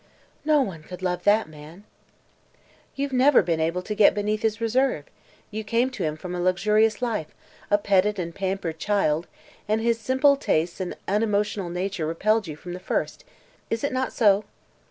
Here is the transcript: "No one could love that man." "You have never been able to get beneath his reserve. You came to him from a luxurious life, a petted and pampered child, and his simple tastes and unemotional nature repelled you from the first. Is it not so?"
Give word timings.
"No 0.43 0.63
one 0.63 0.81
could 0.81 1.03
love 1.03 1.25
that 1.25 1.47
man." 1.47 1.83
"You 2.95 3.05
have 3.05 3.13
never 3.13 3.43
been 3.43 3.59
able 3.59 3.83
to 3.83 3.93
get 3.93 4.15
beneath 4.15 4.41
his 4.41 4.59
reserve. 4.59 5.05
You 5.51 5.63
came 5.63 5.91
to 5.91 6.01
him 6.01 6.17
from 6.17 6.33
a 6.33 6.41
luxurious 6.41 7.03
life, 7.03 7.27
a 7.69 7.77
petted 7.77 8.17
and 8.17 8.33
pampered 8.33 8.79
child, 8.79 9.27
and 9.67 9.79
his 9.79 9.99
simple 9.99 10.37
tastes 10.37 10.79
and 10.79 10.97
unemotional 11.07 11.69
nature 11.69 12.07
repelled 12.07 12.47
you 12.47 12.55
from 12.55 12.73
the 12.73 12.79
first. 12.79 13.25
Is 13.69 13.83
it 13.83 13.93
not 13.93 14.11
so?" 14.11 14.43